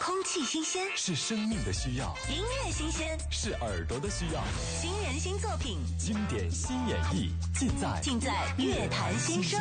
[0.00, 4.42] 空气新鲜，是生命的需要；音乐新鲜，是耳朵的需要。
[4.80, 9.60] 新人新作品，经典新演绎，尽在尽在乐坛新声。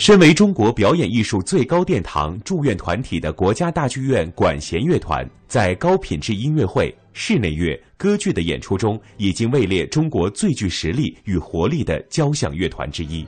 [0.00, 13.26] 身为中国表演艺术最高殿堂祝愿团体的国家大剧院管弦乐团，在高品质音乐会、室内乐、歌剧的演出中，已经位列中国最具实力与活力的交响乐团之一。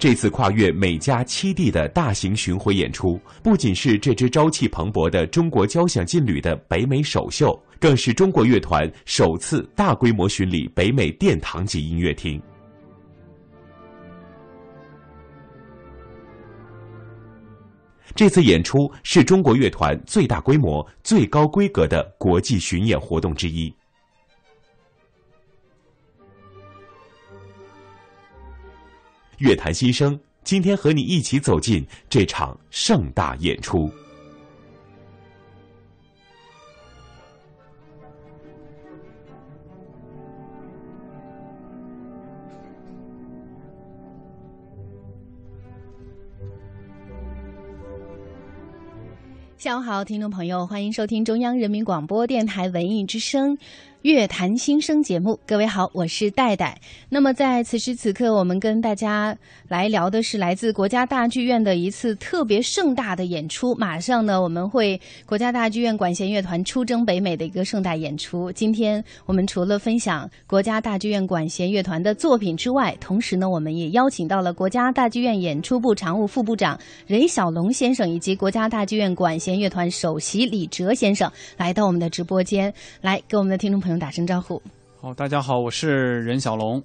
[0.00, 12.40] 这次跨越美加七地的大型巡回演出，不仅是这支朝气蓬勃的中国交响劲旅的北美首秀，更是中国乐团首次大规模巡礼北美殿堂级音乐厅。
[18.14, 23.70] 这次演出是中国乐团最大规模、最高规格的国际巡演活动之一。
[29.40, 33.90] 乐坛新生，今天和你一起走进这场盛大演出。
[49.56, 53.56] 下午好，听众朋友，欢迎收听中央人民广播电台文艺之声。
[54.02, 56.80] 乐坛新生节目，各位好，我是戴戴。
[57.10, 59.36] 那么在此时此刻，我们跟大家
[59.68, 63.74] 来聊的是来自国家大剧院的一次特别盛大的演出。
[63.74, 68.50] 马上呢，我们会国家大剧院管弦乐团出征北美的一个盛大演出。
[68.52, 82.72] 今天我们除了分享国家大剧院管弦乐团的作品之外，同时呢，我们也邀请到了国家大剧院演出部常务副部长任小龙先生以及国家大剧院管弦乐团首席李哲先生来到我们的直播间，
[83.02, 83.89] 来给我们的听众朋。
[83.98, 84.60] 打声招呼。
[85.00, 86.82] 好，大家好，我是任小龙。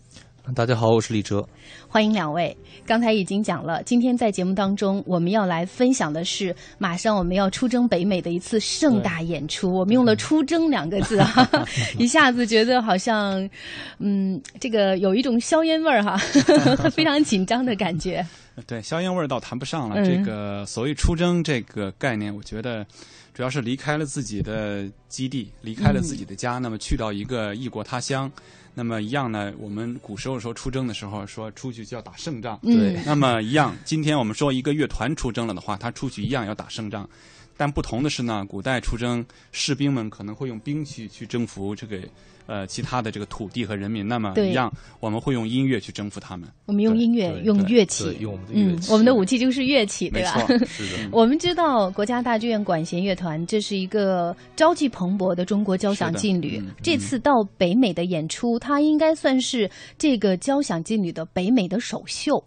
[0.54, 1.44] 大家好，我是李哲。
[1.88, 2.56] 欢迎两位。
[2.86, 9.74] 刚才已经讲了，今天在节目当中，我们要来分享的是马上我们要出征北美的一次盛大演出。
[9.74, 11.50] 我们用了“出征”两个字啊，
[11.98, 13.50] 一下子觉得好像，
[13.98, 16.16] 嗯，这个有一种硝烟味儿哈，
[16.94, 18.24] 非常紧张的感觉。
[18.68, 20.04] 对，硝烟味儿倒谈不上了。
[20.06, 22.86] 这个所谓“出征”这个概念，我觉得。
[23.34, 28.32] 主要是离开了自己的基地，离开了自己的家，那么去到一个异国他乡，
[28.74, 29.52] 那么一样呢？
[29.60, 32.98] 我们古时候说出征的时候，说出去就要打胜仗，对。
[33.06, 37.10] 那么一样，今天我们说一个乐团出征了的话，他出去一样要打胜仗，
[37.58, 42.00] 但不同的是呢，古代出征士兵们可能会用兵器去征服这个。
[42.48, 46.48] 呃，其他的这个土地和人民，那么一样，我们会用音乐去征服他们。
[46.68, 48.92] 我们用音乐，用乐器，用我们的乐器。
[48.92, 50.46] 我们的武器就是乐器，对吧？
[50.68, 51.10] 是的。
[51.12, 56.62] 我们知道国家大剧院管弦乐团，这是一个朝气蓬勃的中国交响劲旅。
[56.84, 59.68] 这次到北美的演出，它应该算是
[59.98, 62.46] 这个交响劲旅的北美的首秀。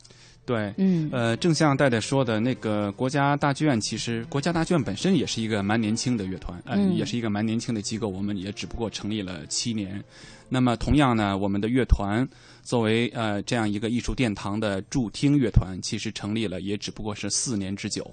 [0.49, 10.03] 对，嗯，呃，正像戴戴说的，那个国家大剧院，其实国家大剧院本身也是一个蛮年轻的乐团，嗯，也是一个蛮年轻的机构，我们也只不过成立了七年。
[10.49, 12.27] 那么，同样呢，我们的乐团
[12.63, 18.11] 作为呃这样一个艺术殿堂的驻听乐团，其实成立了也只不过是四年之久。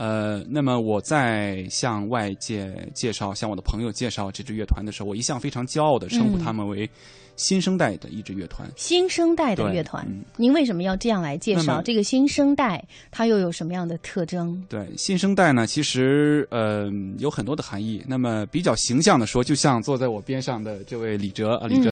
[0.00, 6.88] 呃，那么我在向外界介绍、向我的朋友介绍这支乐团的时候，我一向非常骄傲的称呼他们为。
[7.36, 10.06] 新生代的一支乐团，新生代的乐团，
[10.36, 12.84] 您为什么要这样来介绍这个新生代？
[13.10, 14.62] 它又有什么样的特征？
[14.68, 18.04] 对，新生代呢，其实呃有很多的含义。
[18.06, 21.88] 那么比较形象的说，就像坐在我边上的这位李哲啊，李哲。